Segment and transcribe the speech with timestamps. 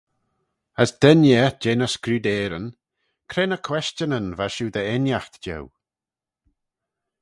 [0.81, 2.67] As denee eh jeh ny scrudeyryn,
[3.29, 5.63] Cre ny questionyn va shiu dy enaght jeu?